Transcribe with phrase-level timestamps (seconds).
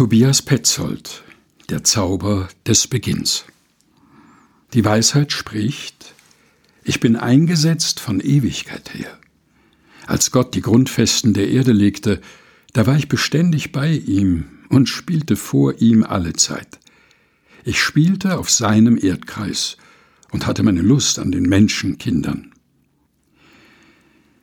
[0.00, 1.24] Tobias Petzold
[1.68, 3.44] Der Zauber des Beginns
[4.72, 6.14] Die Weisheit spricht
[6.84, 9.18] Ich bin eingesetzt von Ewigkeit her.
[10.06, 12.22] Als Gott die Grundfesten der Erde legte,
[12.72, 16.78] da war ich beständig bei ihm und spielte vor ihm alle Zeit.
[17.66, 19.76] Ich spielte auf seinem Erdkreis
[20.30, 22.54] und hatte meine Lust an den Menschenkindern.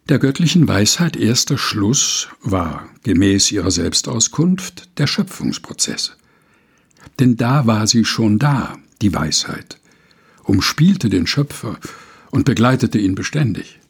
[0.09, 6.15] Der göttlichen Weisheit erster Schluss war, gemäß ihrer Selbstauskunft, der Schöpfungsprozess.
[7.19, 9.81] Denn da war sie schon da, die Weisheit,
[10.43, 11.77] umspielte den Schöpfer
[12.31, 13.81] und begleitete ihn beständig.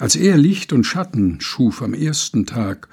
[0.00, 2.88] Als er Licht und Schatten schuf am ersten Tag,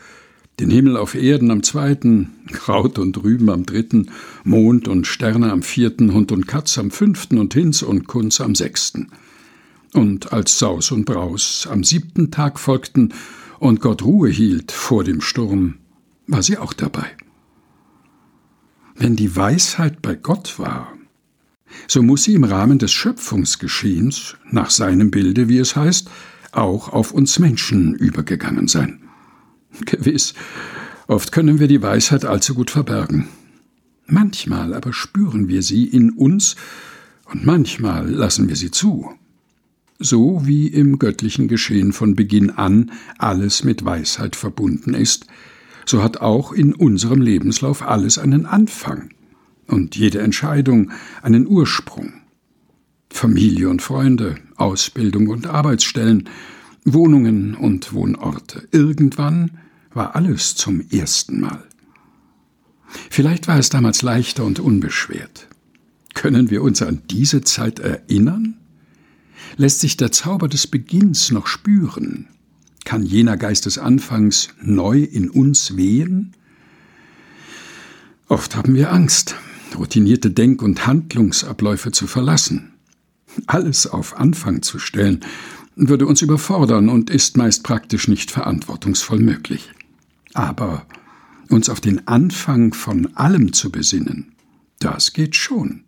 [0.59, 4.11] den Himmel auf Erden am zweiten, Kraut und Rüben am dritten,
[4.43, 8.53] Mond und Sterne am vierten, Hund und Katz am fünften und Hinz und Kunz am
[8.53, 9.07] sechsten,
[9.93, 13.13] und als Saus und Braus am siebten Tag folgten
[13.59, 15.75] und Gott Ruhe hielt vor dem Sturm,
[16.27, 17.05] war sie auch dabei.
[18.95, 20.93] Wenn die Weisheit bei Gott war,
[21.87, 26.09] so muss sie im Rahmen des Schöpfungsgeschehens, nach seinem Bilde, wie es heißt,
[26.51, 29.01] auch auf uns Menschen übergegangen sein.
[29.85, 30.33] Gewiss,
[31.07, 33.27] oft können wir die Weisheit allzu gut verbergen.
[34.05, 36.57] Manchmal aber spüren wir sie in uns
[37.25, 39.13] und manchmal lassen wir sie zu
[40.01, 45.27] so wie im göttlichen Geschehen von Beginn an alles mit Weisheit verbunden ist,
[45.85, 49.09] so hat auch in unserem Lebenslauf alles einen Anfang
[49.67, 50.91] und jede Entscheidung
[51.21, 52.13] einen Ursprung.
[53.09, 56.29] Familie und Freunde, Ausbildung und Arbeitsstellen,
[56.85, 58.67] Wohnungen und Wohnorte.
[58.71, 59.51] Irgendwann
[59.93, 61.63] war alles zum ersten Mal.
[63.09, 65.47] Vielleicht war es damals leichter und unbeschwert.
[66.13, 68.60] Können wir uns an diese Zeit erinnern?
[69.57, 72.27] Lässt sich der Zauber des Beginns noch spüren?
[72.85, 76.33] Kann jener Geist des Anfangs neu in uns wehen?
[78.27, 79.35] Oft haben wir Angst,
[79.77, 82.73] routinierte Denk- und Handlungsabläufe zu verlassen.
[83.47, 85.19] Alles auf Anfang zu stellen,
[85.75, 89.71] würde uns überfordern und ist meist praktisch nicht verantwortungsvoll möglich.
[90.33, 90.85] Aber
[91.49, 94.33] uns auf den Anfang von allem zu besinnen,
[94.79, 95.83] das geht schon.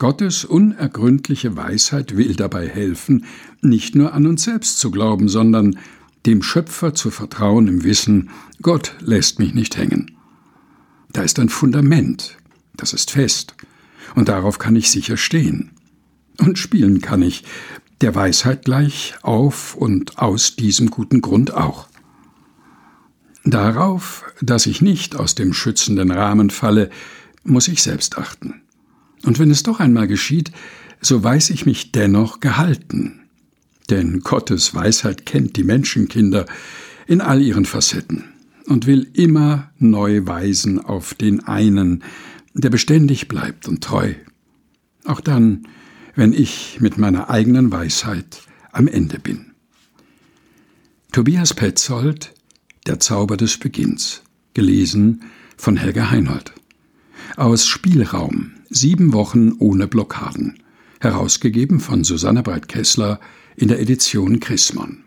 [0.00, 3.26] Gottes unergründliche Weisheit will dabei helfen,
[3.60, 5.78] nicht nur an uns selbst zu glauben, sondern
[6.24, 8.30] dem Schöpfer zu vertrauen im Wissen,
[8.62, 10.16] Gott lässt mich nicht hängen.
[11.12, 12.38] Da ist ein Fundament,
[12.74, 13.54] das ist fest,
[14.14, 15.70] und darauf kann ich sicher stehen.
[16.38, 17.44] Und spielen kann ich,
[18.00, 21.88] der Weisheit gleich, auf und aus diesem guten Grund auch.
[23.44, 26.88] Darauf, dass ich nicht aus dem schützenden Rahmen falle,
[27.44, 28.59] muss ich selbst achten.
[29.24, 30.50] Und wenn es doch einmal geschieht,
[31.00, 33.20] so weiß ich mich dennoch gehalten.
[33.88, 36.46] Denn Gottes Weisheit kennt die Menschenkinder
[37.06, 38.24] in all ihren Facetten
[38.66, 42.04] und will immer neu weisen auf den einen,
[42.54, 44.14] der beständig bleibt und treu.
[45.04, 45.66] Auch dann,
[46.14, 48.42] wenn ich mit meiner eigenen Weisheit
[48.72, 49.52] am Ende bin.
[51.12, 52.32] Tobias Petzold
[52.86, 54.22] Der Zauber des Beginns,
[54.54, 55.22] gelesen
[55.56, 56.52] von Helga Heinold.
[57.36, 60.62] Aus Spielraum Sieben Wochen ohne Blockaden.
[61.00, 63.20] Herausgegeben von Susanne Breit-Kessler
[63.56, 65.04] in der Edition Chrismon.